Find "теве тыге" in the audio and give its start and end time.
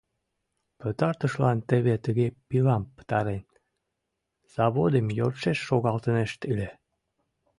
1.69-2.27